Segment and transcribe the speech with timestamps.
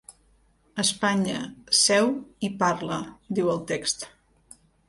[0.83, 1.43] Espanya:
[1.81, 2.09] seu
[2.49, 3.01] i parla,
[3.41, 4.09] diu el text.